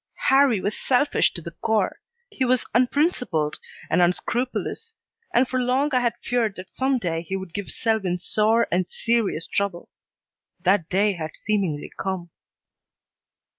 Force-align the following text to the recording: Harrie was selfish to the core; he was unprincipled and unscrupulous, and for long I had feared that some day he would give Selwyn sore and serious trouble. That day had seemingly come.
Harrie 0.29 0.61
was 0.63 0.75
selfish 0.75 1.31
to 1.31 1.43
the 1.43 1.51
core; 1.61 1.99
he 2.31 2.43
was 2.43 2.65
unprincipled 2.73 3.59
and 3.87 4.01
unscrupulous, 4.01 4.95
and 5.31 5.47
for 5.47 5.61
long 5.61 5.93
I 5.93 5.99
had 5.99 6.15
feared 6.23 6.55
that 6.55 6.71
some 6.71 6.97
day 6.97 7.21
he 7.21 7.35
would 7.37 7.53
give 7.53 7.69
Selwyn 7.69 8.17
sore 8.17 8.67
and 8.71 8.89
serious 8.89 9.45
trouble. 9.45 9.91
That 10.61 10.89
day 10.89 11.13
had 11.13 11.35
seemingly 11.37 11.91
come. 11.99 12.31